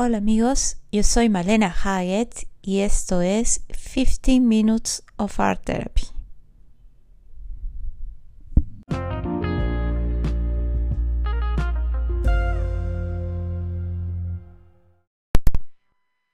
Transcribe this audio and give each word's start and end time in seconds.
Hola 0.00 0.18
amigos, 0.18 0.76
yo 0.92 1.02
soy 1.02 1.28
Malena 1.28 1.74
Hyatt 1.74 2.44
y 2.62 2.82
esto 2.82 3.20
es 3.20 3.64
15 3.66 4.38
Minutes 4.38 5.02
of 5.16 5.40
Art 5.40 5.64
Therapy. 5.64 6.02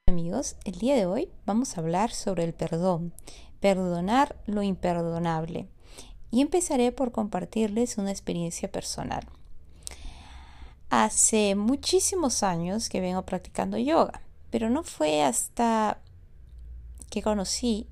Amigos, 0.08 0.56
el 0.66 0.74
día 0.74 0.94
de 0.94 1.06
hoy 1.06 1.30
vamos 1.46 1.78
a 1.78 1.80
hablar 1.80 2.10
sobre 2.10 2.44
el 2.44 2.52
perdón, 2.52 3.14
perdonar 3.60 4.36
lo 4.44 4.62
imperdonable. 4.62 5.70
Y 6.30 6.42
empezaré 6.42 6.92
por 6.92 7.12
compartirles 7.12 7.96
una 7.96 8.10
experiencia 8.10 8.70
personal. 8.70 9.26
Hace 10.96 11.56
muchísimos 11.56 12.44
años 12.44 12.88
que 12.88 13.00
vengo 13.00 13.22
practicando 13.22 13.76
yoga, 13.76 14.22
pero 14.50 14.70
no 14.70 14.84
fue 14.84 15.24
hasta 15.24 15.98
que 17.10 17.20
conocí 17.20 17.88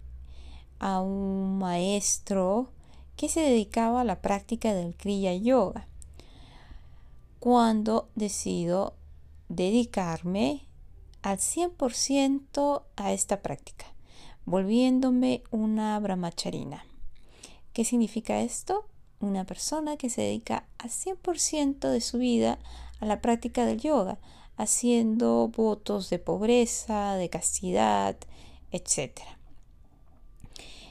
a 0.78 1.00
un 1.00 1.58
maestro 1.58 2.70
que 3.16 3.28
se 3.28 3.40
dedicaba 3.40 4.02
a 4.02 4.04
la 4.04 4.20
práctica 4.20 4.72
del 4.72 4.94
Kriya 4.94 5.34
Yoga 5.34 5.88
cuando 7.40 8.08
decido 8.14 8.94
dedicarme 9.48 10.68
al 11.22 11.38
100% 11.38 12.84
a 12.94 13.12
esta 13.12 13.42
práctica, 13.42 13.86
volviéndome 14.46 15.42
una 15.50 15.98
brahmacharina. 15.98 16.84
¿Qué 17.72 17.84
significa 17.84 18.42
esto? 18.42 18.86
Una 19.18 19.44
persona 19.44 19.96
que 19.96 20.08
se 20.08 20.22
dedica 20.22 20.66
al 20.78 20.90
100% 20.90 21.90
de 21.90 22.00
su 22.00 22.18
vida 22.18 22.60
a 23.02 23.04
la 23.04 23.20
práctica 23.20 23.66
del 23.66 23.80
yoga, 23.80 24.20
haciendo 24.56 25.48
votos 25.48 26.08
de 26.08 26.20
pobreza, 26.20 27.14
de 27.16 27.28
castidad, 27.28 28.16
etc. 28.70 29.22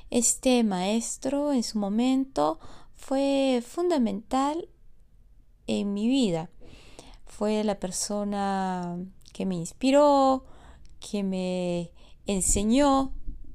Este 0.09 0.61
maestro 0.65 1.53
en 1.53 1.63
su 1.63 1.79
momento 1.79 2.59
fue 2.95 3.63
fundamental 3.65 4.67
en 5.67 5.93
mi 5.93 6.09
vida. 6.09 6.49
Fue 7.25 7.63
la 7.63 7.79
persona 7.79 8.97
que 9.31 9.45
me 9.45 9.55
inspiró, 9.55 10.43
que 10.99 11.23
me 11.23 11.93
enseñó 12.25 13.13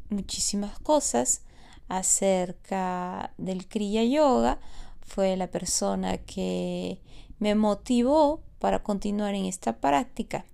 muchísimas 0.08 0.78
cosas 0.78 1.42
acerca 1.88 3.34
del 3.36 3.68
Kriya 3.68 4.02
Yoga. 4.02 4.60
Fue 5.02 5.36
la 5.36 5.50
persona 5.50 6.16
que 6.16 7.02
me 7.38 7.54
motivó 7.54 8.45
para 8.66 8.82
continuar 8.82 9.36
en 9.36 9.44
esta 9.44 9.76
práctica. 9.76 10.44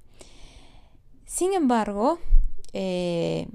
Sin 1.24 1.54
embargo, 1.54 2.18
eh, 2.74 3.48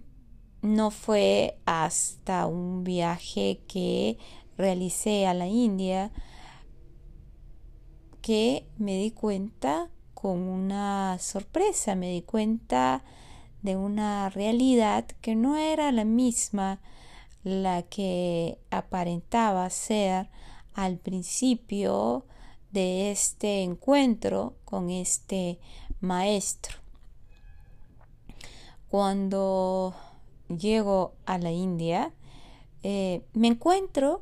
no 0.64 0.90
fue 0.90 1.60
hasta 1.68 2.48
un 2.48 2.84
viaje 2.84 3.60
que 3.68 4.18
realicé 4.58 5.28
a 5.28 5.36
la 5.36 5.46
India 5.46 6.12
que 8.24 8.66
me 8.80 8.98
di 8.98 9.12
cuenta 9.12 9.92
con 10.16 10.40
una 10.40 11.20
sorpresa, 11.20 11.94
me 11.94 12.10
di 12.10 12.24
cuenta 12.24 13.04
de 13.62 13.76
una 13.76 14.28
realidad 14.32 15.06
que 15.22 15.36
no 15.36 15.56
era 15.56 15.92
la 15.92 16.04
misma 16.04 16.80
la 17.44 17.84
que 17.84 18.58
aparentaba 18.72 19.70
ser 19.70 20.32
al 20.74 20.98
principio 20.98 22.26
de 22.72 23.12
este 23.12 23.64
encuentro 23.64 24.56
con 24.66 24.90
este 24.90 25.60
maestro. 26.00 26.78
Cuando 28.90 29.94
llego 30.48 31.14
a 31.26 31.38
la 31.38 31.52
India, 31.52 32.14
eh, 32.84 33.26
me 33.34 33.48
encuentro 33.48 34.22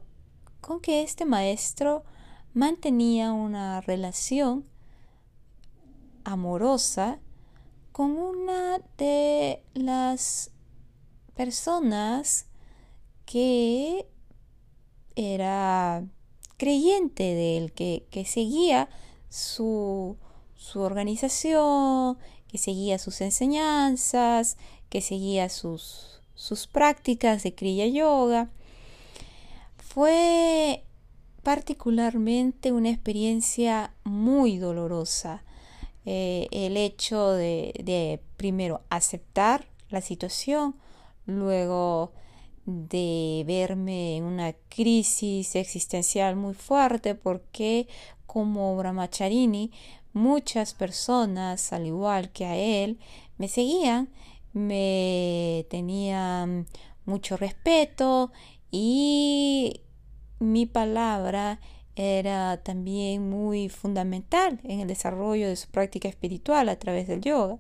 con 0.62 0.80
que 0.80 1.04
este 1.04 1.26
maestro 1.26 2.04
mantenía 2.54 3.32
una 3.32 3.82
relación 3.82 4.66
amorosa 6.24 7.20
con 7.92 8.18
una 8.18 8.80
de 8.98 9.64
las 9.74 10.52
personas 11.36 12.48
que 13.26 14.08
era 15.16 16.04
creyente 16.58 17.24
de 17.24 17.58
él, 17.58 17.72
que, 17.74 18.26
seguía 18.26 18.90
su, 19.30 20.18
su, 20.56 20.82
organización, 20.82 22.18
que 22.48 22.58
seguía 22.58 23.00
sus 23.00 23.22
enseñanzas, 23.22 24.58
que 24.90 25.02
seguía 25.02 25.50
sus, 25.50 26.22
sus 26.36 26.68
prácticas 26.68 27.44
de 27.44 27.54
Kriya 27.54 27.88
Yoga. 27.88 28.50
Fue 29.78 30.84
particularmente 31.44 32.72
una 32.72 32.90
experiencia 32.90 33.94
muy 34.04 34.58
dolorosa. 34.58 35.44
Eh, 36.08 36.48
el 36.52 36.78
hecho 36.78 37.32
de, 37.32 37.74
de 37.84 38.22
primero 38.38 38.82
aceptar 38.90 39.68
la 39.90 40.02
situación, 40.02 40.76
luego 41.26 42.12
de 42.66 43.44
verme 43.46 44.18
en 44.18 44.24
una 44.24 44.54
crisis 44.70 45.56
existencial 45.56 46.36
muy 46.36 46.54
fuerte 46.54 47.16
porque 47.16 47.88
como 48.26 48.76
Brahmacharini 48.76 49.72
muchas 50.14 50.74
personas 50.74 51.74
al 51.74 51.86
igual 51.86 52.32
que 52.32 52.46
a 52.46 52.56
él 52.56 53.00
me 53.38 53.48
seguían 53.48 54.10
me 54.54 55.66
tenían 55.70 56.66
mucho 57.06 57.38
respeto 57.38 58.32
y 58.72 59.82
mi 60.40 60.66
palabra 60.66 61.60
era 61.96 62.62
también 62.64 63.30
muy 63.30 63.70
fundamental 63.70 64.60
en 64.64 64.82
el 64.82 64.88
desarrollo 64.88 65.48
de 65.48 65.56
su 65.56 65.70
práctica 65.70 66.10
espiritual 66.10 66.68
a 66.70 66.78
través 66.78 67.08
del 67.08 67.22
yoga. 67.22 67.58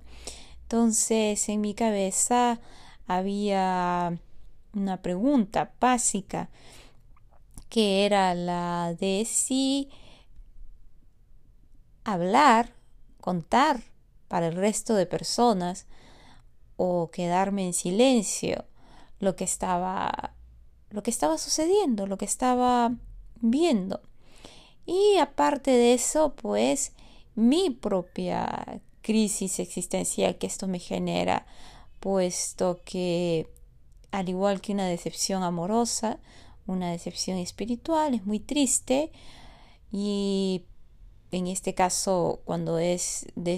Entonces 0.63 1.47
en 1.47 1.61
mi 1.61 1.73
cabeza 1.73 2.59
había 3.07 4.19
una 4.75 5.01
pregunta 5.01 5.73
básica 5.79 6.49
que 7.69 8.05
era 8.05 8.35
la 8.35 8.95
de 8.99 9.25
si 9.25 9.89
hablar, 12.03 12.73
contar 13.19 13.81
para 14.27 14.47
el 14.47 14.55
resto 14.55 14.93
de 14.93 15.05
personas 15.05 15.87
o 16.77 17.09
quedarme 17.11 17.65
en 17.65 17.73
silencio 17.73 18.65
lo 19.19 19.35
que 19.35 19.43
estaba 19.43 20.33
lo 20.89 21.03
que 21.03 21.11
estaba 21.11 21.37
sucediendo, 21.37 22.07
lo 22.07 22.17
que 22.17 22.25
estaba 22.25 22.93
viendo. 23.41 24.01
Y 24.85 25.17
aparte 25.17 25.71
de 25.71 25.93
eso, 25.93 26.35
pues 26.35 26.93
mi 27.35 27.69
propia 27.69 28.81
crisis 29.01 29.59
existencial 29.59 30.37
que 30.37 30.47
esto 30.47 30.67
me 30.67 30.79
genera, 30.79 31.45
puesto 31.99 32.79
que 32.85 33.49
al 34.15 34.29
igual 34.29 34.61
que 34.61 34.71
una 34.71 34.87
decepción 34.87 35.43
amorosa, 35.43 36.19
una 36.67 36.89
decepción 36.91 37.37
espiritual, 37.37 38.13
es 38.13 38.25
muy 38.25 38.39
triste. 38.39 39.11
Y 39.91 40.63
en 41.31 41.47
este 41.47 41.73
caso 41.73 42.39
cuando 42.45 42.79
es 42.79 43.27
de, 43.35 43.55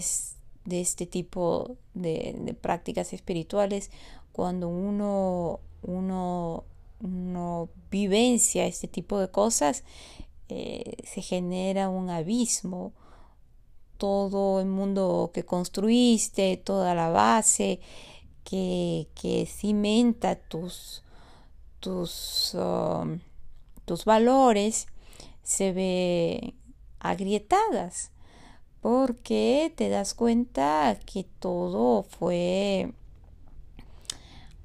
este 0.72 1.06
tipo 1.06 1.78
de, 1.94 2.56
prácticas 2.60 3.14
espirituales, 3.14 3.92
cuando 4.32 4.68
uno, 4.68 5.60
uno, 5.84 6.64
vivencia 7.92 8.66
este 8.66 8.88
tipo 8.88 9.20
de 9.20 9.30
cosas, 9.30 9.84
eh, 10.50 10.98
se 11.04 11.22
genera 11.22 11.88
un 11.88 12.10
abismo, 12.10 12.94
todo 14.00 14.60
el 14.60 14.68
mundo 14.68 15.30
que 15.36 15.46
construiste, 15.46 16.58
toda 16.58 16.96
la 16.96 17.10
base, 17.10 17.80
que, 18.50 19.46
cimenta 19.46 20.36
tus, 20.36 21.04
tus, 21.80 22.54
um, 22.56 23.20
tus 23.86 24.06
valores 24.06 24.88
se 25.44 25.74
ve 25.74 26.54
agrietadas 27.00 28.12
porque 28.82 29.74
te 29.76 29.90
das 29.90 30.14
cuenta 30.14 30.98
que 31.06 31.26
todo 31.40 32.04
fue 32.04 32.94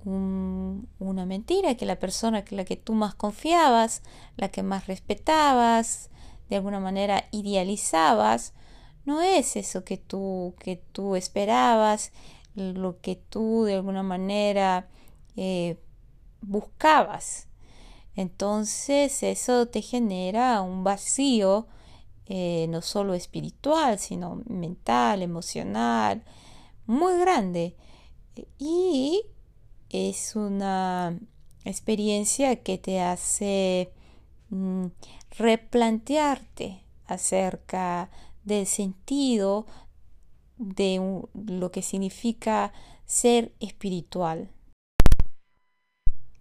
una 0.04 1.26
mentira, 1.26 1.76
que 1.76 1.86
la 1.86 1.98
persona 1.98 2.44
que 2.44 2.56
la 2.56 2.64
que 2.64 2.76
tú 2.76 2.92
más 2.92 3.14
confiabas, 3.14 4.02
la 4.36 4.48
que 4.48 4.62
más 4.64 4.86
respetabas, 4.86 6.10
de 6.50 6.56
alguna 6.56 6.80
manera 6.80 7.24
idealizabas, 7.30 8.52
no 9.04 9.22
es 9.22 9.56
eso 9.56 9.84
que 9.84 9.96
tú, 9.96 10.54
que 10.58 10.76
tú 10.76 11.14
esperabas, 11.14 12.12
lo 12.54 13.00
que 13.00 13.16
tú 13.16 13.64
de 13.64 13.74
alguna 13.74 14.02
manera 14.02 14.88
eh, 15.36 15.78
buscabas. 16.40 17.48
Entonces 18.14 19.22
eso 19.22 19.66
te 19.66 19.80
genera 19.82 20.60
un 20.60 20.84
vacío 20.84 21.66
eh, 22.26 22.66
no 22.68 22.82
solo 22.82 23.14
espiritual, 23.14 23.98
sino 23.98 24.42
mental, 24.46 25.22
emocional, 25.22 26.22
muy 26.86 27.18
grande 27.18 27.76
y 28.58 29.22
es 29.90 30.36
una 30.36 31.18
experiencia 31.64 32.56
que 32.56 32.78
te 32.78 33.00
hace 33.00 33.92
mm, 34.50 34.86
replantearte 35.38 36.82
acerca 37.06 38.10
del 38.44 38.66
sentido 38.66 39.66
de 40.62 41.22
lo 41.34 41.72
que 41.72 41.82
significa 41.82 42.72
ser 43.04 43.52
espiritual. 43.58 44.48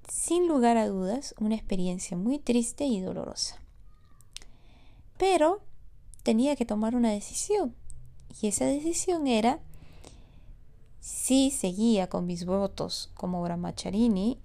Sin 0.07 0.47
lugar 0.47 0.77
a 0.77 0.87
dudas, 0.87 1.33
una 1.39 1.55
experiencia 1.55 2.15
muy 2.15 2.37
triste 2.37 2.85
y 2.85 3.01
dolorosa. 3.01 3.59
Pero 5.17 5.61
tenía 6.23 6.55
que 6.55 6.65
tomar 6.65 6.95
una 6.95 7.09
decisión. 7.09 7.75
Y 8.41 8.47
esa 8.47 8.65
decisión 8.65 9.27
era 9.27 9.59
si 10.99 11.49
seguía 11.49 12.07
con 12.07 12.27
mis 12.27 12.45
votos 12.45 13.09
como 13.15 13.41
Brahmacharini 13.41 14.39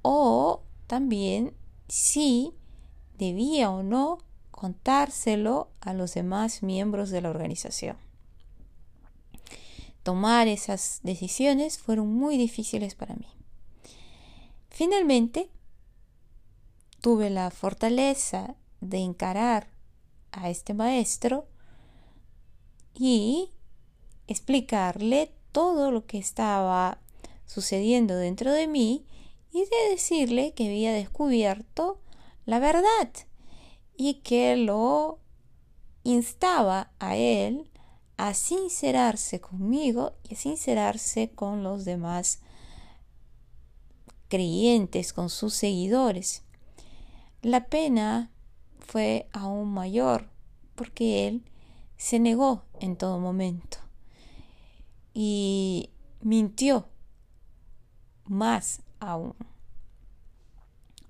o 0.00 0.62
también 0.86 1.54
si 1.88 2.54
debía 3.18 3.70
o 3.70 3.82
no 3.82 4.18
contárselo 4.50 5.68
a 5.80 5.92
los 5.92 6.14
demás 6.14 6.62
miembros 6.62 7.10
de 7.10 7.20
la 7.20 7.30
organización. 7.30 8.07
Tomar 10.02 10.48
esas 10.48 11.00
decisiones 11.02 11.78
fueron 11.78 12.12
muy 12.12 12.36
difíciles 12.36 12.94
para 12.94 13.14
mí. 13.14 13.28
Finalmente, 14.70 15.50
tuve 17.00 17.30
la 17.30 17.50
fortaleza 17.50 18.54
de 18.80 18.98
encarar 18.98 19.68
a 20.32 20.50
este 20.50 20.74
maestro 20.74 21.46
y 22.94 23.50
explicarle 24.26 25.32
todo 25.52 25.90
lo 25.90 26.06
que 26.06 26.18
estaba 26.18 26.98
sucediendo 27.46 28.16
dentro 28.16 28.52
de 28.52 28.66
mí 28.66 29.06
y 29.52 29.60
de 29.60 29.90
decirle 29.90 30.52
que 30.52 30.66
había 30.66 30.92
descubierto 30.92 32.00
la 32.44 32.58
verdad 32.58 33.10
y 33.96 34.14
que 34.14 34.56
lo 34.56 35.18
instaba 36.04 36.92
a 36.98 37.16
él 37.16 37.70
a 38.18 38.34
sincerarse 38.34 39.40
conmigo 39.40 40.12
y 40.28 40.34
a 40.34 40.36
sincerarse 40.36 41.30
con 41.30 41.62
los 41.62 41.84
demás 41.84 42.40
creyentes, 44.28 45.12
con 45.12 45.30
sus 45.30 45.54
seguidores. 45.54 46.42
La 47.42 47.66
pena 47.66 48.32
fue 48.80 49.28
aún 49.32 49.72
mayor 49.72 50.28
porque 50.74 51.28
él 51.28 51.44
se 51.96 52.18
negó 52.18 52.64
en 52.80 52.96
todo 52.96 53.20
momento 53.20 53.78
y 55.14 55.90
mintió 56.20 56.88
más 58.24 58.82
aún, 58.98 59.36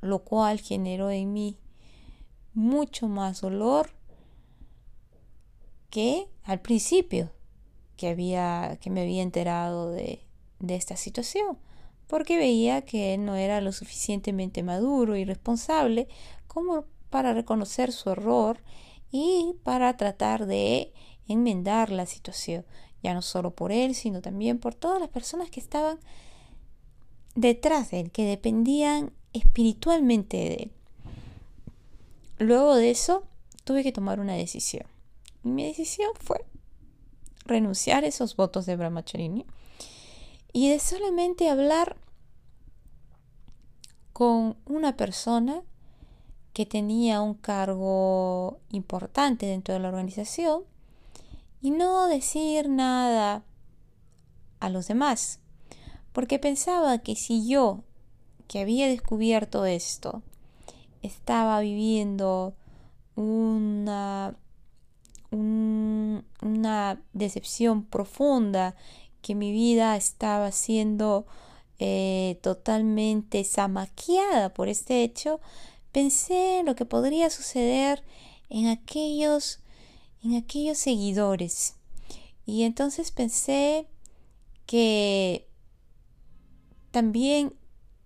lo 0.02 0.24
cual 0.24 0.60
generó 0.60 1.10
en 1.10 1.32
mí 1.32 1.58
mucho 2.52 3.08
más 3.08 3.40
dolor 3.40 3.97
que 5.90 6.28
al 6.44 6.60
principio 6.60 7.30
que 7.96 8.08
había 8.08 8.78
que 8.80 8.90
me 8.90 9.02
había 9.02 9.22
enterado 9.22 9.90
de, 9.90 10.24
de 10.60 10.76
esta 10.76 10.96
situación 10.96 11.58
porque 12.08 12.38
veía 12.38 12.82
que 12.82 13.14
él 13.14 13.24
no 13.24 13.36
era 13.36 13.60
lo 13.60 13.70
suficientemente 13.72 14.62
maduro 14.62 15.16
y 15.16 15.24
responsable 15.24 16.08
como 16.46 16.86
para 17.10 17.34
reconocer 17.34 17.92
su 17.92 18.10
error 18.10 18.60
y 19.10 19.54
para 19.62 19.96
tratar 19.96 20.46
de 20.46 20.92
enmendar 21.28 21.90
la 21.90 22.06
situación, 22.06 22.64
ya 23.02 23.14
no 23.14 23.22
solo 23.22 23.54
por 23.54 23.72
él, 23.72 23.94
sino 23.94 24.20
también 24.20 24.58
por 24.58 24.74
todas 24.74 25.00
las 25.00 25.10
personas 25.10 25.50
que 25.50 25.60
estaban 25.60 25.98
detrás 27.34 27.90
de 27.90 28.00
él, 28.00 28.10
que 28.10 28.24
dependían 28.24 29.12
espiritualmente 29.32 30.36
de 30.36 30.54
él. 30.54 30.72
Luego 32.38 32.74
de 32.74 32.90
eso, 32.90 33.24
tuve 33.64 33.82
que 33.82 33.92
tomar 33.92 34.20
una 34.20 34.34
decisión. 34.34 34.86
Mi 35.42 35.64
decisión 35.64 36.10
fue 36.18 36.44
renunciar 37.44 38.04
a 38.04 38.08
esos 38.08 38.36
votos 38.36 38.66
de 38.66 38.76
Brahmacharini 38.76 39.46
y 40.52 40.70
de 40.70 40.78
solamente 40.78 41.48
hablar 41.48 41.96
con 44.12 44.56
una 44.66 44.96
persona 44.96 45.62
que 46.52 46.66
tenía 46.66 47.20
un 47.20 47.34
cargo 47.34 48.58
importante 48.70 49.46
dentro 49.46 49.74
de 49.74 49.80
la 49.80 49.88
organización 49.88 50.64
y 51.60 51.70
no 51.70 52.06
decir 52.06 52.68
nada 52.68 53.44
a 54.60 54.68
los 54.68 54.88
demás, 54.88 55.40
porque 56.12 56.38
pensaba 56.38 56.98
que 56.98 57.14
si 57.14 57.48
yo, 57.48 57.84
que 58.48 58.60
había 58.60 58.88
descubierto 58.88 59.66
esto, 59.66 60.22
estaba 61.02 61.60
viviendo 61.60 62.54
una, 63.14 64.34
una 65.30 67.02
decepción 67.12 67.84
profunda, 67.84 68.74
que 69.20 69.34
mi 69.34 69.52
vida 69.52 69.96
estaba 69.96 70.52
siendo 70.52 71.26
eh, 71.78 72.38
totalmente 72.42 73.44
zamaqueada 73.44 74.54
por 74.54 74.68
este 74.68 75.02
hecho, 75.02 75.40
pensé 75.92 76.60
en 76.60 76.66
lo 76.66 76.74
que 76.74 76.84
podría 76.84 77.30
suceder 77.30 78.02
en 78.48 78.68
aquellos, 78.68 79.60
en 80.22 80.36
aquellos 80.36 80.78
seguidores. 80.78 81.76
Y 82.46 82.62
entonces 82.62 83.10
pensé 83.10 83.86
que 84.66 85.46
también 86.90 87.52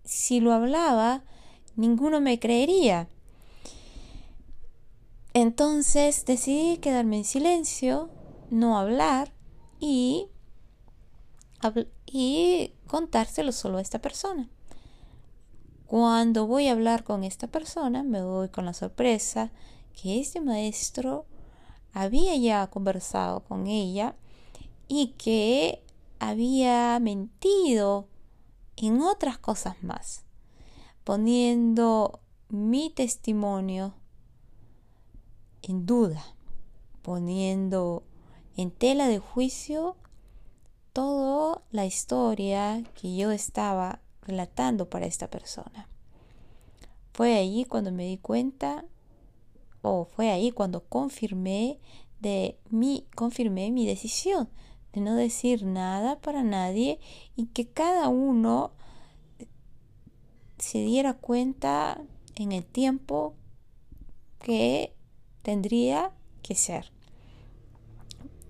si 0.04 0.40
lo 0.40 0.52
hablaba, 0.52 1.24
ninguno 1.76 2.20
me 2.20 2.38
creería. 2.38 3.08
Entonces 5.34 6.24
decidí 6.26 6.76
quedarme 6.78 7.18
en 7.18 7.24
silencio, 7.24 8.10
no 8.50 8.78
hablar 8.78 9.32
y, 9.80 10.28
y 12.06 12.74
contárselo 12.86 13.52
solo 13.52 13.78
a 13.78 13.80
esta 13.82 14.00
persona. 14.00 14.50
Cuando 15.86 16.46
voy 16.46 16.68
a 16.68 16.72
hablar 16.72 17.02
con 17.02 17.24
esta 17.24 17.46
persona, 17.46 18.02
me 18.02 18.18
doy 18.18 18.48
con 18.50 18.66
la 18.66 18.74
sorpresa 18.74 19.50
que 20.00 20.20
este 20.20 20.40
maestro 20.40 21.26
había 21.94 22.36
ya 22.36 22.66
conversado 22.68 23.40
con 23.40 23.66
ella 23.66 24.16
y 24.88 25.08
que 25.18 25.82
había 26.18 26.98
mentido 27.00 28.08
en 28.76 29.00
otras 29.00 29.38
cosas 29.38 29.82
más, 29.82 30.24
poniendo 31.04 32.20
mi 32.48 32.90
testimonio 32.90 33.94
en 35.62 35.86
duda, 35.86 36.24
poniendo 37.02 38.02
en 38.56 38.70
tela 38.70 39.08
de 39.08 39.18
juicio 39.18 39.96
toda 40.92 41.62
la 41.70 41.86
historia 41.86 42.84
que 42.94 43.16
yo 43.16 43.30
estaba 43.30 44.00
relatando 44.22 44.88
para 44.88 45.06
esta 45.06 45.28
persona. 45.28 45.88
Fue 47.12 47.34
ahí 47.34 47.64
cuando 47.64 47.92
me 47.92 48.06
di 48.06 48.18
cuenta, 48.18 48.84
o 49.82 50.04
fue 50.04 50.30
ahí 50.30 50.50
cuando 50.52 50.84
confirmé 50.84 51.78
de 52.20 52.58
mi, 52.70 53.06
confirmé 53.14 53.70
mi 53.70 53.86
decisión 53.86 54.48
de 54.92 55.00
no 55.00 55.14
decir 55.14 55.64
nada 55.64 56.20
para 56.20 56.42
nadie 56.42 57.00
y 57.34 57.46
que 57.46 57.68
cada 57.68 58.08
uno 58.08 58.72
se 60.58 60.78
diera 60.78 61.14
cuenta 61.14 62.00
en 62.36 62.52
el 62.52 62.64
tiempo 62.64 63.34
que 64.38 64.94
tendría 65.42 66.12
que 66.42 66.54
ser. 66.54 66.90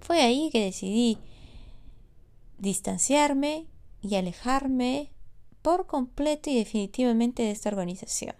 Fue 0.00 0.20
ahí 0.20 0.50
que 0.50 0.64
decidí 0.64 1.18
distanciarme 2.58 3.66
y 4.00 4.16
alejarme 4.16 5.10
por 5.62 5.86
completo 5.86 6.50
y 6.50 6.56
definitivamente 6.56 7.42
de 7.42 7.52
esta 7.52 7.68
organización. 7.68 8.34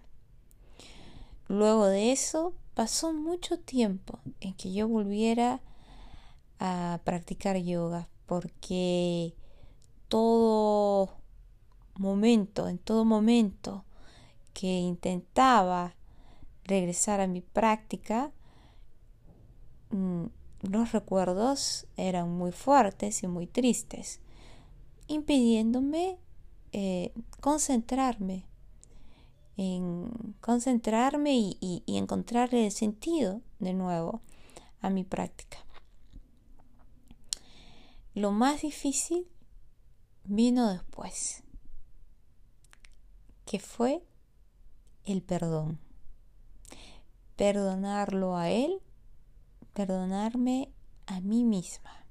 Luego 1.47 1.87
de 1.87 2.11
eso 2.11 2.53
pasó 2.73 3.13
mucho 3.13 3.59
tiempo 3.59 4.19
en 4.39 4.53
que 4.55 4.73
yo 4.73 4.87
volviera 4.87 5.61
a 6.59 6.99
practicar 7.03 7.57
yoga 7.57 8.09
porque 8.25 9.35
todo 10.07 11.17
momento, 11.95 12.67
en 12.67 12.77
todo 12.77 13.05
momento 13.05 13.85
que 14.53 14.79
intentaba 14.79 15.95
regresar 16.63 17.19
a 17.19 17.27
mi 17.27 17.41
práctica, 17.41 18.31
los 20.61 20.91
recuerdos 20.91 21.87
eran 21.97 22.29
muy 22.29 22.51
fuertes 22.51 23.23
y 23.23 23.27
muy 23.27 23.47
tristes, 23.47 24.19
impidiéndome 25.07 26.17
eh, 26.71 27.13
concentrarme, 27.41 28.45
en 29.57 30.35
concentrarme 30.41 31.35
y, 31.35 31.83
y 31.85 31.97
encontrarle 31.97 32.65
el 32.65 32.71
sentido 32.71 33.41
de 33.59 33.73
nuevo 33.73 34.21
a 34.81 34.89
mi 34.89 35.03
práctica. 35.03 35.57
Lo 38.15 38.31
más 38.31 38.61
difícil 38.61 39.27
vino 40.23 40.71
después, 40.71 41.43
que 43.45 43.59
fue 43.59 44.03
el 45.05 45.21
perdón. 45.21 45.79
Perdonarlo 47.35 48.37
a 48.37 48.49
Él, 48.49 48.81
perdonarme 49.73 50.69
a 51.07 51.19
mí 51.19 51.43
misma. 51.43 52.05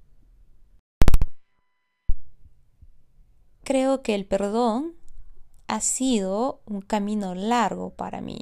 Creo 3.65 4.03
que 4.03 4.15
el 4.15 4.27
perdón 4.27 4.95
ha 5.69 5.81
sido 5.81 6.61
un 6.67 6.83
camino 6.83 7.35
largo 7.35 7.91
para 7.91 8.21
mí. 8.21 8.41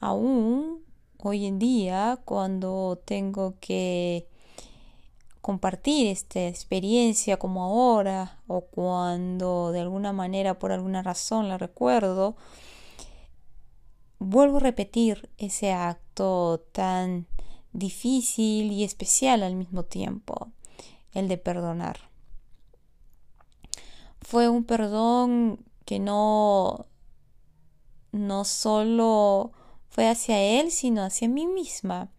Aún 0.00 0.82
hoy 1.18 1.46
en 1.46 1.58
día, 1.58 2.20
cuando 2.24 3.00
tengo 3.04 3.54
que 3.60 4.28
compartir 5.40 6.06
esta 6.06 6.48
experiencia 6.48 7.38
como 7.38 7.64
ahora 7.64 8.40
o 8.46 8.62
cuando 8.62 9.72
de 9.72 9.80
alguna 9.80 10.12
manera 10.12 10.58
por 10.58 10.72
alguna 10.72 11.02
razón 11.02 11.48
la 11.48 11.58
recuerdo, 11.58 12.34
vuelvo 14.18 14.56
a 14.56 14.60
repetir 14.60 15.30
ese 15.36 15.72
acto 15.72 16.64
tan 16.72 17.26
difícil 17.74 18.72
y 18.72 18.84
especial 18.84 19.42
al 19.42 19.54
mismo 19.54 19.82
tiempo, 19.82 20.48
el 21.12 21.28
de 21.28 21.36
perdonar. 21.36 22.08
Fue 24.22 24.48
un 24.48 24.64
perdón 24.64 25.62
que 25.84 25.98
no 25.98 26.86
no 28.12 28.44
solo 28.44 29.52
fue 29.90 30.08
hacia 30.08 30.40
él, 30.40 30.70
sino 30.70 31.02
hacia 31.02 31.28
mí 31.28 31.46
misma 31.46 32.10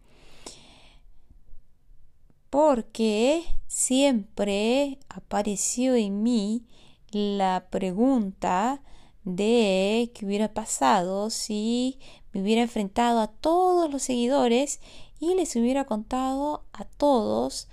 porque 2.56 3.44
siempre 3.66 4.98
apareció 5.10 5.94
en 5.94 6.22
mí 6.22 6.64
la 7.10 7.66
pregunta 7.70 8.82
de 9.24 10.10
qué 10.14 10.24
hubiera 10.24 10.54
pasado 10.54 11.28
si 11.28 11.98
me 12.32 12.40
hubiera 12.40 12.62
enfrentado 12.62 13.20
a 13.20 13.26
todos 13.26 13.90
los 13.90 14.04
seguidores 14.04 14.80
y 15.18 15.34
les 15.34 15.56
hubiera 15.56 15.84
contado 15.84 16.64
a 16.72 16.84
todos 16.84 17.68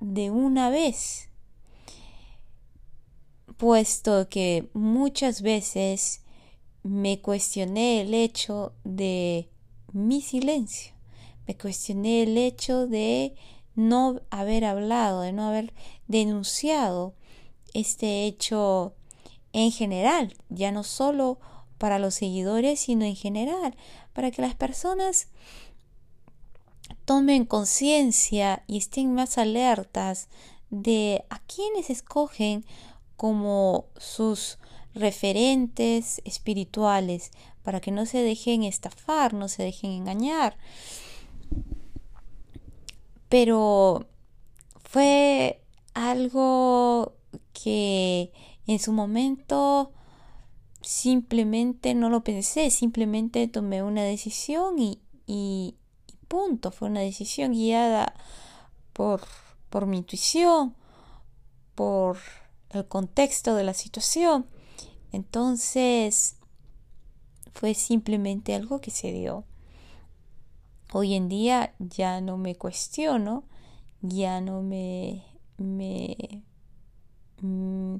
de 0.00 0.30
una 0.30 0.70
vez. 0.70 1.28
Puesto 3.56 4.28
que 4.28 4.68
muchas 4.72 5.42
veces 5.42 6.22
me 6.82 7.20
cuestioné 7.20 8.02
el 8.02 8.14
hecho 8.14 8.72
de 8.84 9.48
mi 9.92 10.20
silencio, 10.20 10.94
me 11.46 11.56
cuestioné 11.56 12.22
el 12.22 12.38
hecho 12.38 12.86
de 12.86 13.34
no 13.74 14.20
haber 14.30 14.64
hablado, 14.64 15.22
de 15.22 15.32
no 15.32 15.48
haber 15.48 15.72
denunciado 16.06 17.14
este 17.74 18.26
hecho 18.26 18.94
en 19.52 19.72
general, 19.72 20.36
ya 20.48 20.72
no 20.72 20.84
solo 20.84 21.38
para 21.78 21.98
los 21.98 22.14
seguidores, 22.14 22.80
sino 22.80 23.04
en 23.04 23.16
general, 23.16 23.76
para 24.12 24.30
que 24.30 24.42
las 24.42 24.54
personas 24.54 25.28
tomen 27.08 27.46
conciencia 27.46 28.64
y 28.66 28.76
estén 28.76 29.14
más 29.14 29.38
alertas 29.38 30.28
de 30.68 31.24
a 31.30 31.38
quienes 31.38 31.88
escogen 31.88 32.66
como 33.16 33.86
sus 33.96 34.58
referentes 34.92 36.20
espirituales, 36.26 37.30
para 37.62 37.80
que 37.80 37.92
no 37.92 38.04
se 38.04 38.18
dejen 38.18 38.62
estafar, 38.62 39.32
no 39.32 39.48
se 39.48 39.62
dejen 39.62 39.92
engañar. 39.92 40.58
Pero 43.30 44.06
fue 44.84 45.62
algo 45.94 47.14
que 47.54 48.32
en 48.66 48.78
su 48.78 48.92
momento 48.92 49.94
simplemente 50.82 51.94
no 51.94 52.10
lo 52.10 52.22
pensé, 52.22 52.68
simplemente 52.68 53.48
tomé 53.48 53.82
una 53.82 54.02
decisión 54.02 54.78
y, 54.78 55.00
y, 55.26 55.77
punto, 56.28 56.70
fue 56.70 56.88
una 56.88 57.00
decisión 57.00 57.52
guiada 57.52 58.14
por, 58.92 59.22
por 59.70 59.86
mi 59.86 59.98
intuición, 59.98 60.74
por 61.74 62.18
el 62.70 62.86
contexto 62.86 63.54
de 63.54 63.64
la 63.64 63.74
situación. 63.74 64.46
Entonces 65.12 66.36
fue 67.54 67.74
simplemente 67.74 68.54
algo 68.54 68.80
que 68.80 68.90
se 68.90 69.12
dio. 69.12 69.44
Hoy 70.92 71.14
en 71.14 71.28
día 71.28 71.74
ya 71.78 72.20
no 72.20 72.38
me 72.38 72.54
cuestiono, 72.54 73.44
ya 74.00 74.40
no 74.40 74.62
me, 74.62 75.24
me 75.58 76.42
mm, 77.40 77.96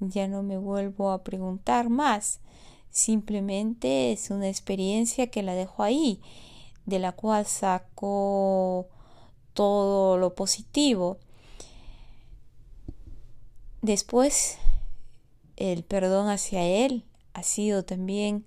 ya 0.00 0.28
no 0.28 0.42
me 0.42 0.58
vuelvo 0.58 1.10
a 1.10 1.22
preguntar 1.22 1.90
más. 1.90 2.40
Simplemente 2.90 4.12
es 4.12 4.30
una 4.30 4.48
experiencia 4.48 5.28
que 5.28 5.42
la 5.42 5.54
dejo 5.54 5.82
ahí, 5.82 6.20
de 6.86 6.98
la 6.98 7.12
cual 7.12 7.46
saco 7.46 8.88
todo 9.52 10.18
lo 10.18 10.34
positivo. 10.34 11.18
Después, 13.82 14.58
el 15.56 15.84
perdón 15.84 16.28
hacia 16.28 16.62
Él 16.62 17.04
ha 17.32 17.42
sido 17.42 17.84
también 17.84 18.44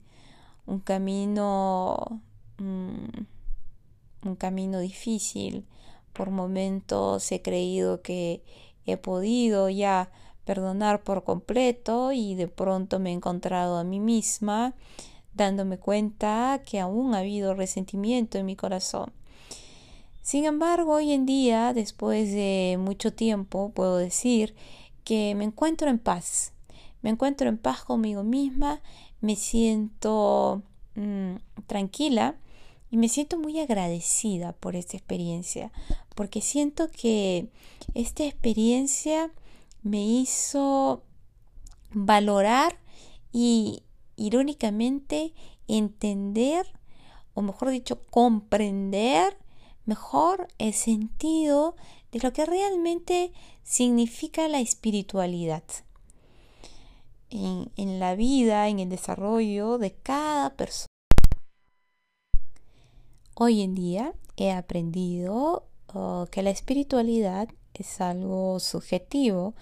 un 0.66 0.80
camino 0.80 2.22
mm, 2.58 3.06
un 4.24 4.36
camino 4.36 4.80
difícil. 4.80 5.66
Por 6.14 6.30
momentos 6.32 7.32
he 7.32 7.42
creído 7.42 8.02
que 8.02 8.44
he 8.86 8.98
podido 8.98 9.70
ya 9.70 10.12
perdonar 10.46 11.04
por 11.04 11.24
completo 11.24 12.12
y 12.12 12.36
de 12.36 12.48
pronto 12.48 13.00
me 13.00 13.12
he 13.12 13.14
encontrado 13.14 13.78
a 13.78 13.84
mí 13.84 14.00
misma 14.00 14.74
dándome 15.38 15.78
cuenta 15.78 16.62
que 16.66 16.80
aún 16.80 17.16
ha 17.16 17.20
habido 17.20 17.54
resentimiento 17.54 18.38
en 18.38 18.46
mi 18.46 18.56
corazón. 18.56 19.14
Sin 20.22 20.44
embargo, 20.44 20.96
hoy 20.96 21.14
en 21.14 21.26
día, 21.26 21.72
después 21.74 22.32
de 22.34 22.78
mucho 22.78 23.14
tiempo, 23.14 23.72
puedo 23.74 23.96
decir 23.96 24.56
que 25.06 25.34
me 25.36 25.46
encuentro 25.46 25.90
en 25.90 26.00
paz. 26.00 26.52
Me 27.02 27.10
encuentro 27.12 27.48
en 27.48 27.58
paz 27.58 27.86
conmigo 27.86 28.24
misma, 28.24 28.82
me 29.22 29.38
siento 29.38 30.64
mm, 30.96 31.36
tranquila 31.66 32.36
y 32.92 32.98
me 32.98 33.08
siento 33.08 33.38
muy 33.38 33.60
agradecida 33.60 34.52
por 34.54 34.76
esta 34.76 34.98
experiencia, 34.98 35.72
porque 36.16 36.42
siento 36.42 36.90
que 36.90 37.48
esta 37.94 38.26
experiencia 38.26 39.32
me 39.84 40.06
hizo 40.06 41.04
valorar 41.92 42.78
y 43.32 43.84
irónicamente 44.18 45.34
entender, 45.68 46.68
o 47.34 47.42
mejor 47.42 47.70
dicho, 47.70 48.02
comprender 48.10 49.38
mejor 49.86 50.50
el 50.58 50.74
sentido 50.74 51.76
de 52.12 52.20
lo 52.20 52.34
que 52.34 52.46
realmente 52.46 53.32
significa 53.64 54.48
la 54.50 54.60
espiritualidad 54.60 55.64
en, 57.30 58.00
la 58.00 58.16
vida, 58.16 58.68
en 58.68 58.80
el 58.80 58.90
desarrollo 58.90 59.78
de 59.78 59.94
cada 59.94 60.56
persona. 60.56 60.88
Hoy 63.36 63.62
en 63.62 63.76
día 63.76 64.14
he 64.36 64.52
aprendido 64.52 65.68
oh, 65.94 66.28
que 66.32 66.42
la 66.42 66.50
espiritualidad 66.50 67.50
es 67.74 68.02
algo 68.02 68.60
subjetivo 68.60 69.54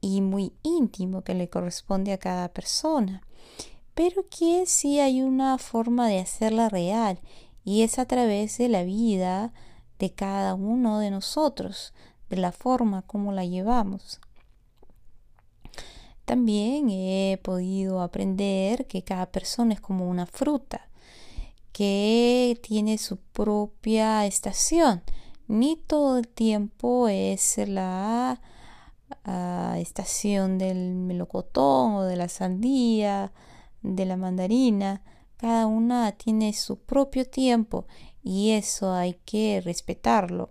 y 0.00 0.20
muy 0.20 0.52
íntimo 0.62 1.22
que 1.22 1.34
le 1.34 1.48
corresponde 1.48 2.12
a 2.12 2.18
cada 2.18 2.48
persona, 2.52 3.22
pero 3.94 4.26
que 4.28 4.64
sí 4.66 5.00
hay 5.00 5.22
una 5.22 5.58
forma 5.58 6.08
de 6.08 6.20
hacerla 6.20 6.68
real 6.68 7.20
y 7.64 7.82
es 7.82 7.98
a 7.98 8.06
través 8.06 8.58
de 8.58 8.68
la 8.68 8.82
vida 8.82 9.52
de 9.98 10.12
cada 10.12 10.54
uno 10.54 10.98
de 10.98 11.10
nosotros, 11.10 11.92
de 12.28 12.36
la 12.36 12.52
forma 12.52 13.02
como 13.02 13.32
la 13.32 13.44
llevamos. 13.44 14.20
También 16.24 16.88
he 16.90 17.38
podido 17.42 18.00
aprender 18.00 18.86
que 18.86 19.02
cada 19.02 19.26
persona 19.26 19.74
es 19.74 19.80
como 19.80 20.08
una 20.08 20.26
fruta 20.26 20.88
que 21.72 22.58
tiene 22.62 22.98
su 22.98 23.16
propia 23.18 24.26
estación. 24.26 25.02
Ni 25.48 25.76
todo 25.76 26.18
el 26.18 26.28
tiempo 26.28 27.08
es 27.08 27.58
la 27.66 28.40
ah, 29.24 29.76
estación 29.78 30.58
del 30.58 30.94
melocotón 30.94 31.94
o 31.94 32.02
de 32.04 32.16
la 32.16 32.28
sandía, 32.28 33.32
de 33.82 34.06
la 34.06 34.16
mandarina. 34.16 35.02
Cada 35.36 35.66
una 35.66 36.12
tiene 36.12 36.52
su 36.52 36.78
propio 36.78 37.24
tiempo 37.28 37.86
y 38.22 38.50
eso 38.50 38.92
hay 38.92 39.14
que 39.24 39.60
respetarlo. 39.64 40.50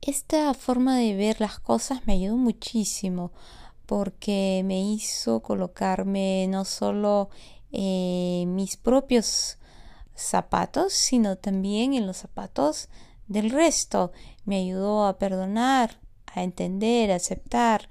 Esta 0.00 0.54
forma 0.54 0.96
de 0.96 1.14
ver 1.14 1.40
las 1.40 1.58
cosas 1.58 2.06
me 2.06 2.14
ayudó 2.14 2.36
muchísimo 2.36 3.32
porque 3.84 4.62
me 4.64 4.80
hizo 4.80 5.40
colocarme 5.40 6.46
no 6.48 6.64
solo 6.64 7.30
eh, 7.72 8.44
mis 8.46 8.76
propios 8.76 9.58
zapatos, 10.14 10.92
sino 10.92 11.36
también 11.36 11.94
en 11.94 12.06
los 12.06 12.18
zapatos 12.18 12.88
del 13.26 13.50
resto. 13.50 14.12
Me 14.44 14.56
ayudó 14.56 15.06
a 15.06 15.18
perdonar 15.18 16.00
a 16.26 16.42
entender, 16.42 17.10
a 17.10 17.16
aceptar 17.16 17.88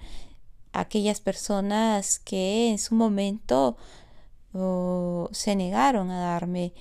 aquellas 0.73 1.19
personas 1.21 2.19
que 2.19 2.69
en 2.69 2.79
su 2.79 2.95
momento 2.95 3.77
se 5.31 5.55
negaron 5.55 6.09
a 6.09 6.19
darme 6.19 6.73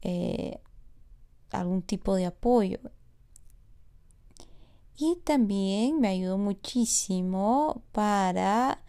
eh, 0.00 0.58
algún 1.50 1.82
tipo 1.82 2.14
de 2.16 2.26
apoyo. 2.26 2.80
Y 4.96 5.16
también 5.24 6.00
me 6.00 6.08
ayudó 6.08 6.38
muchísimo 6.38 7.82
para 7.92 8.82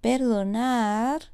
perdonar 0.00 1.32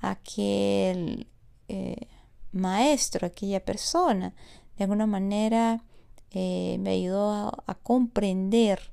a 0.00 0.10
aquel 0.12 1.28
eh, 1.68 2.08
maestro, 2.52 3.26
aquella 3.26 3.64
persona. 3.64 4.34
De 4.76 4.84
alguna 4.84 5.06
manera 5.06 5.84
eh, 6.30 6.78
me 6.80 6.90
ayudó 6.90 7.62
a, 7.66 7.74
comprender 7.82 8.92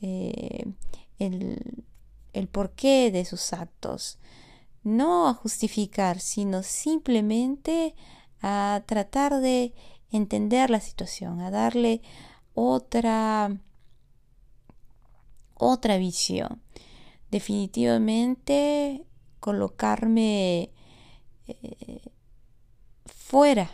eh, 0.00 0.64
el, 1.18 1.84
el 2.32 2.48
porqué 2.48 3.10
de 3.10 3.24
sus 3.24 3.52
actos. 3.52 4.18
No 4.82 5.28
a 5.28 5.34
justificar, 5.34 6.20
sino 6.20 6.62
simplemente 6.62 7.94
a 8.40 8.82
tratar 8.86 9.40
de 9.40 9.74
entender 10.10 10.70
la 10.70 10.80
situación, 10.80 11.40
a 11.40 11.50
darle 11.50 12.02
otra 12.54 13.56
otra 15.54 15.96
visión. 15.96 16.60
Definitivamente 17.30 19.06
colocarme 19.38 20.72
eh, 21.46 22.00
fuera 23.06 23.70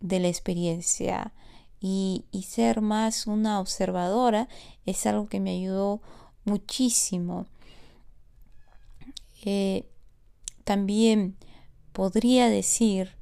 de 0.00 0.20
la 0.20 0.28
experiencia 0.28 1.32
y, 1.80 2.24
ser 2.48 2.80
más 2.80 3.26
una 3.26 3.60
observadora 3.60 4.48
es 4.86 5.06
algo 5.06 5.28
que 5.28 5.38
me 5.38 5.50
ayudó 5.50 6.00
muchísimo. 6.44 7.46
Eh, 9.44 9.88
también 10.64 11.36
podría 11.92 12.48
decir 12.48 13.16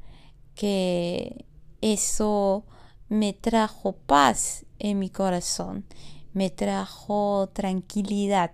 que 0.54 1.44
eso 1.80 2.64
me 3.08 3.32
trajo 3.32 3.92
paz 3.92 4.64
en 4.78 4.98
mi 4.98 5.10
corazón 5.10 5.84
me 6.36 6.50
trajo 6.50 7.48
tranquilidad, 7.54 8.52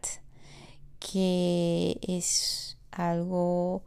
que 1.01 1.99
es 2.01 2.79
algo 2.93 3.83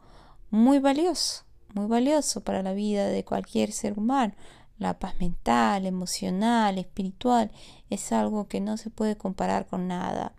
muy 0.50 0.80
valioso, 0.80 1.44
muy 1.72 1.86
valioso 1.86 2.42
para 2.44 2.62
la 2.62 2.74
vida 2.74 3.06
de 3.06 3.24
cualquier 3.24 3.72
ser 3.72 3.98
humano. 3.98 4.34
La 4.76 4.98
paz 4.98 5.18
mental, 5.18 5.86
emocional, 5.86 6.76
espiritual, 6.76 7.50
es 7.88 8.12
algo 8.12 8.48
que 8.48 8.60
no 8.60 8.76
se 8.76 8.90
puede 8.90 9.16
comparar 9.16 9.66
con 9.66 9.88
nada. 9.88 10.34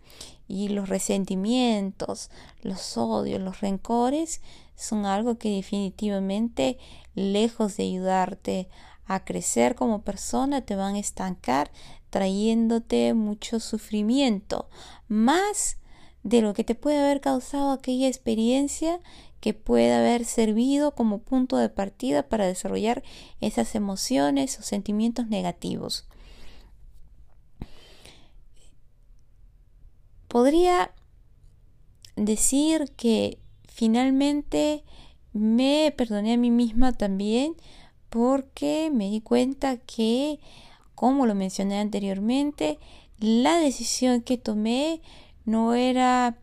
Y 0.48 0.70
los 0.70 0.89
resentimientos, 0.89 2.30
los 2.62 2.98
odios, 2.98 3.42
los 3.42 3.62
rencores 3.62 4.42
son 4.75 5.06
algo 5.06 5.38
que 5.38 5.50
definitivamente, 5.50 6.77
lejos 7.16 7.77
de 7.77 7.84
ayudarte 7.84 8.70
a 9.06 9.24
crecer 9.24 9.75
como 9.75 10.01
persona, 10.01 10.62
te 10.62 10.75
van 10.75 10.96
a 10.96 11.00
estancar, 11.00 11.72
trayéndote 12.10 13.13
mucho 13.13 13.60
sufrimiento, 13.60 14.70
más 15.08 15.77
de 16.24 16.42
lo 16.42 16.54
que 16.54 16.63
te 16.63 16.75
puede 16.75 17.00
haber 17.00 17.22
causado 17.22 17.72
aquella 17.72 18.08
experiencia 18.08 19.00
que 19.39 19.54
puede 19.54 19.94
haber 19.94 20.25
servido 20.25 20.94
como 20.94 21.20
punto 21.20 21.58
de 21.58 21.70
partida 21.70 22.27
para 22.27 22.48
desarrollar 22.48 23.04
esas 23.39 23.75
emociones 23.75 24.60
o 24.60 24.63
sentimientos 24.63 25.27
negativos. 25.27 26.08
Podría 30.28 30.92
decir 32.16 32.92
que 32.96 33.40
finalmente 33.68 34.84
me 35.34 35.94
perdoné 35.96 36.34
a 36.34 36.38
mí 36.38 36.52
misma 36.52 36.94
también 36.94 37.56
porque 38.10 38.90
me 38.94 39.10
di 39.10 39.22
cuenta 39.22 39.78
que 39.78 40.40
como 40.98 41.28
lo 41.28 41.36
mencioné 41.36 41.78
anteriormente, 41.78 42.80
la 43.20 43.60
decisión 43.60 44.22
que 44.22 44.40
tomé 44.40 45.00
no 45.46 45.76
era 45.76 46.40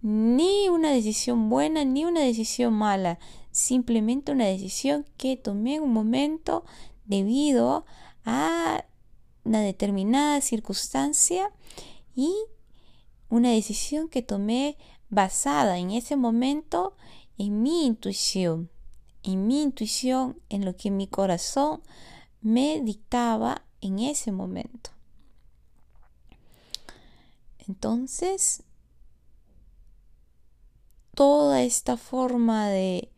ni 0.00 0.70
una 0.70 0.90
decisión 0.90 1.50
buena 1.50 1.84
ni 1.84 2.06
una 2.06 2.20
decisión 2.20 2.72
mala, 2.72 3.18
simplemente 3.50 4.32
una 4.32 4.46
decisión 4.46 5.04
que 5.18 5.36
tomé 5.36 5.74
en 5.74 5.82
un 5.82 5.92
momento 5.92 6.64
debido 7.04 7.84
a 8.24 8.86
una 9.44 9.60
determinada 9.60 10.40
circunstancia 10.40 11.50
y 12.14 12.32
una 13.30 13.50
decisión 13.50 14.08
que 14.08 14.22
tomé 14.22 14.76
basada 15.08 15.78
en 15.78 15.90
ese 15.92 16.16
momento 16.16 16.94
en 17.38 17.62
mi 17.62 17.86
intuición, 17.86 18.70
en 19.22 19.46
mi 19.46 19.62
intuición, 19.62 20.38
en 20.50 20.64
lo 20.64 20.76
que 20.76 20.90
mi 20.90 21.06
corazón 21.06 21.82
me 22.42 22.80
dictaba 22.82 23.64
en 23.80 23.98
ese 24.00 24.32
momento. 24.32 24.90
Entonces, 27.66 28.62
toda 31.14 31.62
esta 31.62 31.96
forma 31.96 32.68
de 32.68 33.10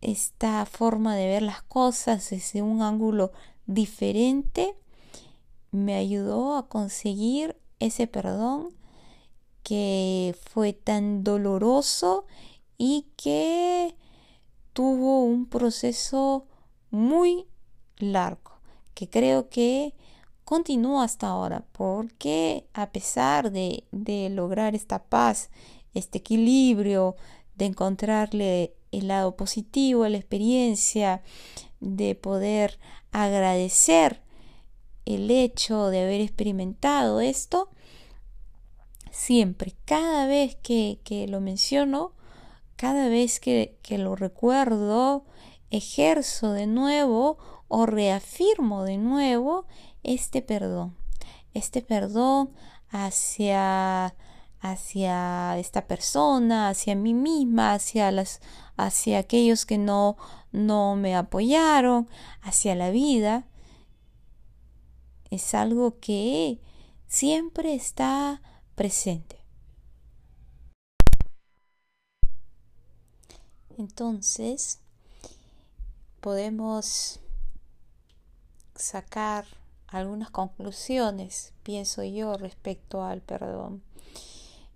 esta 0.00 0.64
forma 0.64 1.14
de 1.14 1.26
ver 1.26 1.42
las 1.42 1.62
cosas 1.62 2.30
desde 2.30 2.62
un 2.62 2.80
ángulo 2.80 3.32
diferente 3.66 4.74
me 5.72 5.94
ayudó 5.94 6.56
a 6.56 6.68
conseguir 6.68 7.60
ese 7.80 8.06
perdón 8.06 8.79
que 9.62 10.34
fue 10.50 10.72
tan 10.72 11.24
doloroso 11.24 12.26
y 12.78 13.06
que 13.16 13.94
tuvo 14.72 15.24
un 15.24 15.46
proceso 15.46 16.46
muy 16.90 17.46
largo 17.98 18.50
que 19.00 19.08
creo 19.08 19.48
que 19.48 19.94
continúa 20.44 21.04
hasta 21.04 21.28
ahora, 21.28 21.64
porque 21.72 22.66
a 22.74 22.90
pesar 22.90 23.50
de, 23.50 23.84
lograr 24.30 24.74
esta 24.74 25.02
paz, 25.02 25.48
este 25.94 26.18
equilibrio, 26.18 27.16
de 27.54 27.64
encontrarle 27.64 28.74
el 28.92 29.08
lado 29.08 29.36
positivo 29.36 30.04
a 30.04 30.10
la 30.10 30.18
experiencia, 30.18 31.22
de 31.80 32.14
poder 32.14 32.78
agradecer 33.10 34.20
el 35.06 35.30
hecho 35.30 35.86
de 35.86 36.02
haber 36.02 36.20
experimentado 36.20 37.22
esto, 37.22 37.70
siempre, 39.10 39.74
cada 39.84 40.26
vez 40.26 40.56
que, 40.56 41.26
lo 41.28 41.40
menciono, 41.40 42.12
cada 42.76 43.08
vez 43.08 43.40
que, 43.40 43.78
que, 43.82 43.98
lo 43.98 44.16
recuerdo, 44.16 45.24
ejerzo 45.70 46.52
de 46.52 46.66
nuevo 46.66 47.38
o 47.68 47.86
reafirmo 47.86 48.84
de 48.84 48.98
nuevo 48.98 49.66
este 50.02 50.42
perdón, 50.42 50.96
este 51.54 51.82
perdón 51.82 52.50
hacia 52.88 54.14
hacia 54.60 55.56
esta 55.58 55.86
persona, 55.86 56.68
hacia 56.68 56.94
mí 56.94 57.14
misma, 57.14 57.72
hacia 57.72 58.10
las 58.10 58.40
hacia 58.76 59.18
aquellos 59.18 59.64
que 59.64 59.78
no 59.78 60.16
no 60.52 60.96
me 60.96 61.16
apoyaron, 61.16 62.08
hacia 62.42 62.74
la 62.74 62.90
vida. 62.90 63.46
Es 65.30 65.54
algo 65.54 65.98
que 66.00 66.60
siempre 67.06 67.74
está 67.74 68.42
presente. 68.80 69.36
Entonces, 73.76 74.78
podemos 76.22 77.20
sacar 78.74 79.44
algunas 79.86 80.30
conclusiones, 80.30 81.52
pienso 81.62 82.02
yo, 82.04 82.38
respecto 82.38 83.04
al 83.04 83.20
perdón. 83.20 83.82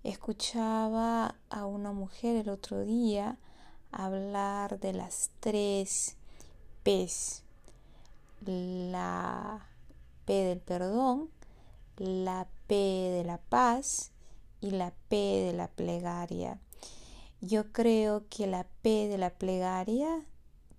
Escuchaba 0.03 1.33
a 1.49 1.65
una 1.65 1.91
mujer 1.91 2.35
el 2.35 2.49
otro 2.49 2.81
día 2.81 3.39
hablar 3.91 4.79
de 4.79 4.93
las 4.93 5.31
tres 5.39 6.15
P's. 6.83 7.41
La 8.45 9.65
P 10.25 10.31
del 10.31 10.59
perdón, 10.59 11.31
la 11.97 12.47
P 12.67 12.75
de 12.75 13.23
la 13.23 13.37
paz 13.37 14.11
y 14.61 14.71
la 14.71 14.93
P 15.09 15.15
de 15.15 15.53
la 15.53 15.67
plegaria. 15.67 16.59
Yo 17.41 17.71
creo 17.71 18.27
que 18.29 18.47
la 18.47 18.65
P 18.81 19.07
de 19.07 19.17
la 19.17 19.29
plegaria 19.29 20.25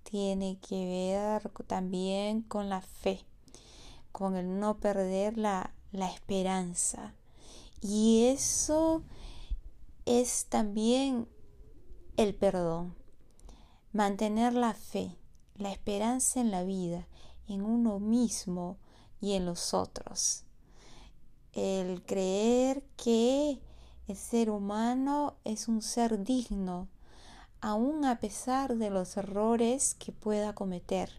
tiene 0.03 0.59
que 0.61 0.87
ver 0.87 1.51
también 1.67 2.43
con 2.43 2.69
la 2.69 2.81
fe, 2.81 3.25
con 4.13 4.37
el 4.37 4.59
no 4.59 4.79
perder 4.79 5.37
la, 5.37 5.75
la 5.93 6.11
esperanza. 6.11 7.15
Y 7.81 8.27
eso 8.27 9.03
es 10.07 10.47
también 10.47 11.29
el 12.17 12.35
perdón. 12.35 12.95
Mantener 13.93 14.53
la 14.55 14.75
fe, 14.75 15.17
la 15.57 15.73
esperanza 15.73 16.41
en 16.41 16.51
la 16.51 16.65
vida, 16.65 17.07
en 17.49 17.63
uno 17.63 17.99
mismo 18.01 18.79
y 19.21 19.35
en 19.35 19.47
los 19.47 19.75
otros. 19.75 20.46
El 21.57 22.03
creer 22.03 22.83
que 22.97 23.59
el 24.09 24.17
ser 24.17 24.51
humano 24.51 25.35
es 25.45 25.69
un 25.69 25.81
ser 25.83 26.23
digno, 26.23 26.87
aun 27.61 28.05
a 28.05 28.21
pesar 28.21 28.77
de 28.77 28.91
los 28.91 29.17
errores 29.17 29.95
que 29.95 30.13
pueda 30.13 30.55
cometer, 30.55 31.11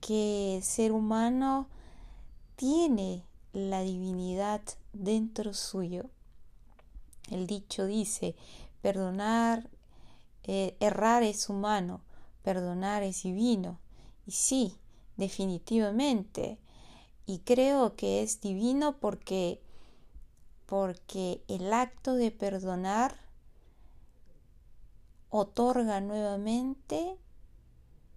que 0.00 0.56
el 0.56 0.62
ser 0.62 0.92
humano 0.92 1.68
tiene 2.56 3.22
la 3.52 3.82
divinidad 3.82 4.62
dentro 4.92 5.52
suyo. 5.52 6.10
El 7.30 7.46
dicho 7.46 7.84
dice, 7.84 8.34
perdonar, 8.80 9.68
eh, 10.44 10.74
errar 10.80 11.22
es 11.22 11.50
humano, 11.50 12.00
perdonar 12.42 13.02
es 13.02 13.24
divino. 13.24 13.78
Y 14.26 14.32
sí, 14.32 14.74
definitivamente. 15.18 16.58
Y 17.28 17.40
creo 17.40 17.94
que 17.94 18.22
es 18.22 18.40
divino 18.40 18.96
porque, 19.00 19.60
porque 20.64 21.42
el 21.46 21.74
acto 21.74 22.14
de 22.14 22.30
perdonar 22.30 23.14
otorga 25.28 26.00
nuevamente 26.00 27.18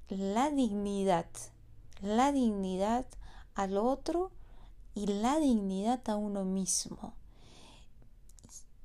la 0.07 0.49
dignidad, 0.49 1.25
la 1.99 2.31
dignidad 2.31 3.05
al 3.53 3.75
otro 3.75 4.31
y 4.95 5.07
la 5.07 5.41
dignidad 5.41 6.09
a 6.09 6.15
uno 6.15 6.45
mismo. 6.45 7.13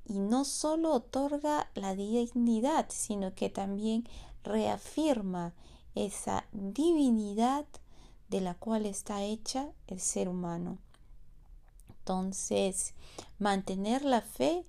Y 0.06 0.18
no 0.18 0.44
solo 0.44 0.92
otorga 0.92 1.70
la 1.76 1.94
dignidad, 1.94 2.86
sino 2.88 3.32
que 3.36 3.48
también 3.48 4.08
reafirma 4.42 5.54
esa 5.94 6.46
divinidad 6.50 7.64
de 8.28 8.40
la 8.40 8.54
cual 8.54 8.86
está 8.86 9.22
hecha 9.22 9.70
el 9.86 10.00
ser 10.00 10.28
humano. 10.28 10.78
Entonces, 11.88 12.94
mantener 13.38 14.04
la 14.04 14.20
fe 14.20 14.64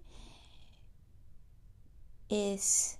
es 2.30 3.00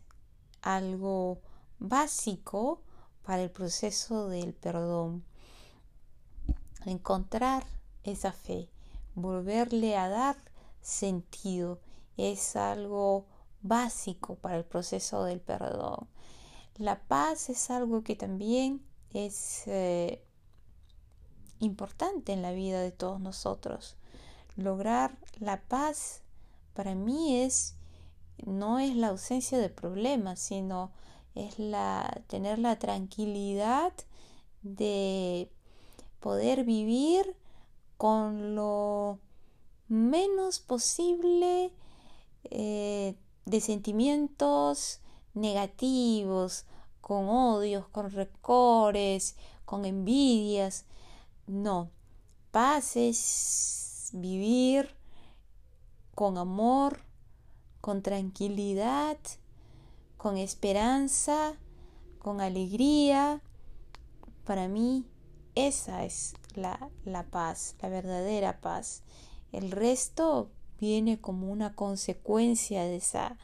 algo 0.62 1.42
básico 1.80 2.82
para 3.24 3.44
el 3.44 3.52
proceso 3.52 4.30
del 4.30 4.54
perdón. 4.54 5.24
Encontrar 6.86 7.66
esa 8.04 8.32
fe, 8.32 8.70
volverle 9.16 9.98
a 9.98 10.08
dar 10.08 10.38
sentido, 10.82 11.80
es 12.16 12.56
algo 12.56 13.26
básico 13.62 14.36
para 14.36 14.58
el 14.58 14.66
proceso 14.66 15.24
del 15.24 15.42
perdón. 15.42 16.08
La 16.76 17.00
paz 17.00 17.50
es 17.50 17.70
algo 17.70 18.04
que 18.04 18.16
también 18.16 18.86
es 19.12 19.64
eh, 19.68 20.24
importante 21.60 22.34
en 22.34 22.42
la 22.42 22.52
vida 22.52 22.82
de 22.82 22.92
todos 22.92 23.20
nosotros. 23.20 23.96
Lograr 24.56 25.18
la 25.40 25.62
paz 25.62 26.22
para 26.74 26.96
mí 26.96 27.38
es 27.42 27.76
no 28.46 28.80
es 28.80 28.96
la 28.96 29.08
ausencia 29.10 29.58
de 29.58 29.70
problemas, 29.70 30.40
sino 30.40 30.92
es 31.36 31.58
la 31.60 32.22
tener 32.28 32.60
la 32.60 32.78
tranquilidad 32.78 33.94
de 34.62 35.50
poder 36.20 36.64
vivir 36.64 37.36
con 37.98 38.56
lo 38.56 39.20
menos 39.88 40.60
posible 40.60 41.72
eh, 42.46 43.16
de 43.46 43.62
sentimientos 43.62 45.00
negativos, 45.34 46.66
con 47.02 47.30
odios, 47.30 47.88
con 47.88 48.12
recores, 48.12 49.36
con 49.66 49.86
envidias. 49.86 50.86
No, 51.48 51.92
paz 52.52 52.98
es 52.98 54.10
vivir 54.12 54.90
con 56.14 56.38
amor, 56.38 57.00
con 57.80 58.02
tranquilidad, 58.02 59.18
con 60.18 60.36
esperanza, 60.36 61.54
con 62.20 62.42
alegría. 62.42 63.42
Para 64.44 64.68
mí 64.68 65.06
esa 65.56 66.04
es 66.04 66.34
la, 66.54 66.90
la 67.06 67.24
paz, 67.24 67.78
la 67.82 67.88
verdadera 67.88 68.60
paz. 68.60 69.04
El 69.54 69.72
resto 69.72 70.52
viene 70.82 71.22
como 71.22 71.50
una 71.50 71.76
consecuencia 71.76 72.84
de 72.84 72.98
esa 72.98 73.38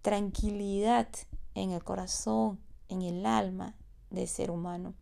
tranquilidad 0.00 1.06
en 1.54 1.72
el 1.72 1.84
corazón, 1.84 2.60
en 2.88 3.02
el 3.02 3.26
alma 3.26 3.76
del 4.08 4.26
ser 4.26 4.50
humano. 4.50 4.94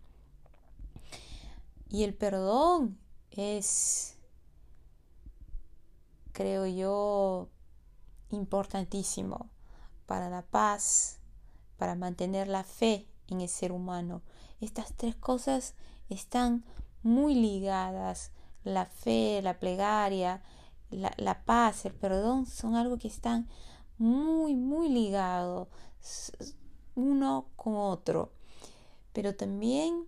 Y 1.90 2.04
el 2.04 2.14
perdón 2.14 2.98
es, 3.32 4.16
creo 6.32 6.64
yo, 6.66 7.48
importantísimo 8.30 9.50
para 10.06 10.30
la 10.30 10.42
paz, 10.42 11.18
para 11.78 11.96
mantener 11.96 12.46
la 12.46 12.62
fe 12.62 13.08
en 13.26 13.40
el 13.40 13.48
ser 13.48 13.72
humano. 13.72 14.22
Estas 14.60 14.94
tres 14.96 15.16
cosas 15.16 15.74
están 16.08 16.64
muy 17.02 17.34
ligadas. 17.34 18.30
La 18.62 18.86
fe, 18.86 19.40
la 19.42 19.58
plegaria, 19.58 20.42
la, 20.90 21.42
paz, 21.44 21.86
el 21.86 21.94
perdón 21.94 22.46
son 22.46 22.76
algo 22.76 22.98
que 22.98 23.08
están 23.08 23.48
muy, 23.98 24.54
muy 24.54 24.88
ligados 24.88 25.68
uno 26.94 27.46
con 27.56 27.74
otro. 27.74 28.32
Pero 29.12 29.34
también 29.34 30.06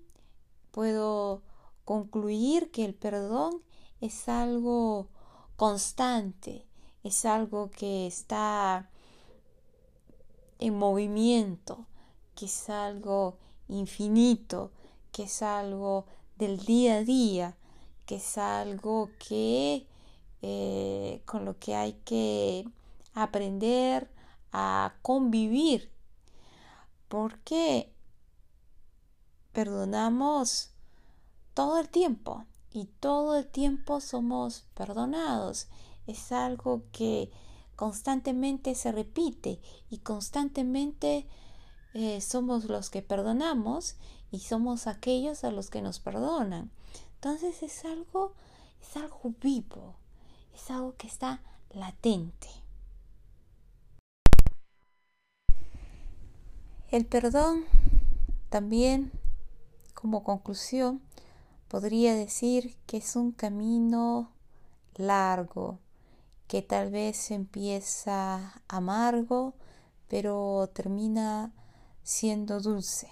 puedo 0.71 1.43
concluir 1.85 2.71
que 2.71 2.85
el 2.85 2.95
perdón 2.95 3.63
es 4.01 4.29
algo 4.29 5.09
constante, 5.57 6.67
es 7.03 7.25
algo 7.25 7.71
que 7.71 8.07
está 8.07 8.91
en 10.59 10.79
movimiento, 10.79 11.87
que 12.35 12.47
es 12.47 12.69
algo 12.71 13.39
infinito, 13.69 14.71
que 15.11 15.25
es 15.25 15.43
algo 15.43 16.07
del 16.37 16.59
día 16.65 16.97
a 16.97 17.05
día, 17.05 17.57
que 18.07 18.17
es 18.17 18.39
algo 18.39 19.11
que 19.19 19.87
eh, 20.43 21.23
con 21.25 21.45
lo 21.45 21.59
que 21.59 21.75
hay 21.75 21.93
que 22.05 22.65
aprender 23.15 24.11
a 24.53 24.95
convivir. 25.03 25.91
Porque 27.09 27.93
perdonamos 29.53 30.72
todo 31.55 31.79
el 31.79 31.89
tiempo 31.89 32.45
y 32.73 32.87
todo 33.01 33.37
el 33.37 33.47
tiempo 33.47 34.01
somos 34.01 34.65
perdonados. 34.75 35.69
Es 36.07 36.33
algo 36.33 36.83
que 36.93 37.31
constantemente 37.77 38.75
se 38.75 38.93
repite 38.93 39.61
y 39.91 39.99
constantemente 39.99 41.27
eh, 41.95 42.21
somos 42.21 42.65
los 42.65 42.91
que 42.91 43.03
perdonamos 43.03 43.97
y 44.31 44.41
somos 44.41 44.87
aquellos 44.87 45.45
a 45.45 45.51
los 45.51 45.69
que 45.69 45.83
nos 45.83 46.01
perdonan. 46.01 46.71
Entonces 47.15 47.63
es 47.63 47.85
algo, 47.85 48.33
es 48.81 48.97
algo 48.97 49.35
vivo, 49.41 49.95
es 50.55 50.71
algo 50.71 50.97
que 50.97 51.07
está 51.07 51.43
latente. 51.71 52.49
El 56.91 57.07
perdón 57.07 57.65
también, 58.51 59.13
como 59.95 60.25
conclusión, 60.25 61.01
podría 61.73 62.15
decir 62.15 62.77
que 62.85 62.99
es 62.99 63.17
un 63.17 63.33
camino 63.33 64.31
largo, 64.97 65.79
que 66.47 66.61
tal 66.61 66.91
vez 66.91 67.31
empieza 67.31 68.61
amargo, 68.69 69.55
pero 70.07 70.69
termina 70.75 71.51
siendo 72.03 72.61
dulce. 72.61 73.09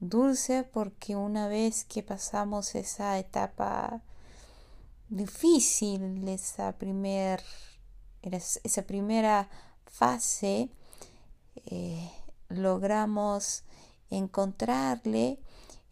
Dulce 0.00 0.64
porque 0.64 1.16
una 1.16 1.48
vez 1.48 1.84
que 1.84 2.02
pasamos 2.02 2.74
esa 2.74 3.18
etapa 3.18 4.00
difícil 5.10 6.26
esa, 6.26 6.74
esa 8.64 8.82
primera 8.86 9.50
fase, 9.84 10.70
eh, 11.66 12.10
logramos 12.48 13.64
encontrarle 14.08 15.38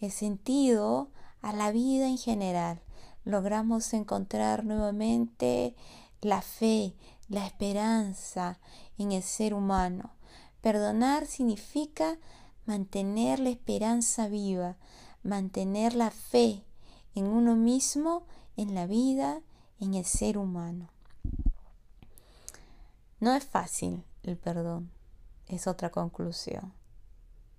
el 0.00 0.10
sentido 0.10 1.10
a 1.44 1.52
la 1.52 1.72
vida 1.72 2.08
en 2.08 2.16
general. 2.16 2.80
Logramos 3.24 3.92
encontrar 3.92 4.64
nuevamente 4.64 5.76
la 6.22 6.40
fe, 6.40 6.94
la 7.28 7.46
esperanza 7.46 8.58
en 8.96 9.12
el 9.12 9.22
ser 9.22 9.52
humano. 9.52 10.10
Perdonar 10.62 11.26
significa 11.26 12.18
mantener 12.64 13.40
la 13.40 13.50
esperanza 13.50 14.26
viva, 14.28 14.78
mantener 15.22 15.94
la 15.94 16.10
fe 16.10 16.64
en 17.14 17.26
uno 17.26 17.56
mismo 17.56 18.24
en 18.56 18.74
la 18.74 18.86
vida, 18.86 19.42
en 19.80 19.92
el 19.92 20.06
ser 20.06 20.38
humano. 20.38 20.88
No 23.20 23.34
es 23.34 23.44
fácil 23.44 24.02
el 24.22 24.38
perdón, 24.38 24.90
es 25.46 25.66
otra 25.66 25.90
conclusión. 25.90 26.72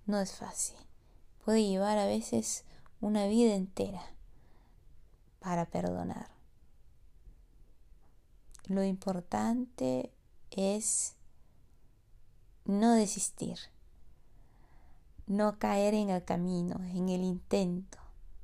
No 0.06 0.18
es 0.18 0.32
fácil. 0.32 0.76
Puede 1.44 1.64
llevar 1.64 1.98
a 1.98 2.06
veces 2.06 2.64
una 3.06 3.28
vida 3.28 3.54
entera 3.54 4.02
para 5.38 5.66
perdonar. 5.66 6.28
lo 8.66 8.82
importante 8.82 10.10
es 10.50 11.14
no 12.64 12.94
desistir, 12.94 13.58
no 15.28 15.56
caer 15.60 15.94
en 15.94 16.10
el 16.10 16.24
camino, 16.24 16.80
en 16.82 17.08
el 17.08 17.22
intento, 17.22 17.98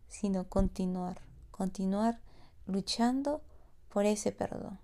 sino 0.06 0.48
continuar, 0.48 1.22
continuar 1.50 2.20
luchando 2.66 3.42
por 3.88 4.06
ese 4.06 4.30
perdón. 4.30 4.78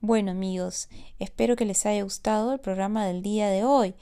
Bueno 0.00 0.30
amigos, 0.30 0.88
espero 1.18 1.56
que 1.56 1.64
les 1.64 1.84
haya 1.86 2.04
gustado 2.04 2.52
el 2.52 2.60
programa 2.60 3.04
del 3.04 3.20
día 3.20 3.48
de 3.48 3.64
hoy. 3.64 3.96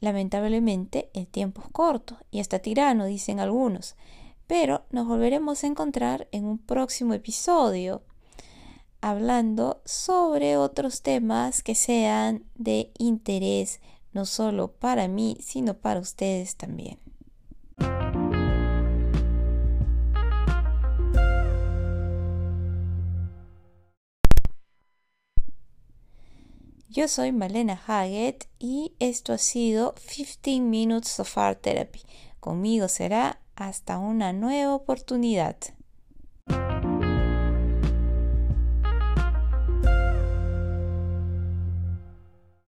Lamentablemente 0.00 1.10
el 1.12 1.26
tiempo 1.26 1.62
es 1.62 1.70
corto 1.70 2.16
y 2.30 2.40
hasta 2.40 2.58
tirano, 2.58 3.04
dicen 3.04 3.38
algunos, 3.38 3.96
pero 4.46 4.84
nos 4.90 5.06
volveremos 5.06 5.62
a 5.62 5.66
encontrar 5.66 6.26
en 6.32 6.44
un 6.44 6.58
próximo 6.58 7.14
episodio 7.14 8.02
hablando 9.00 9.80
sobre 9.84 10.56
otros 10.56 11.02
temas 11.02 11.62
que 11.62 11.74
sean 11.74 12.44
de 12.54 12.90
interés 12.98 13.80
no 14.12 14.26
solo 14.26 14.72
para 14.72 15.06
mí, 15.08 15.36
sino 15.40 15.74
para 15.74 16.00
ustedes 16.00 16.56
también. 16.56 16.98
Yo 26.92 27.06
soy 27.06 27.30
Malena 27.30 27.80
Haggett 27.86 28.48
y 28.58 28.94
esto 28.98 29.32
ha 29.32 29.38
sido 29.38 29.94
15 30.12 30.58
Minutes 30.58 31.20
of 31.20 31.38
Art 31.38 31.60
Therapy. 31.62 32.00
Conmigo 32.40 32.88
será 32.88 33.38
hasta 33.54 33.96
una 33.98 34.32
nueva 34.32 34.74
oportunidad. 34.74 35.54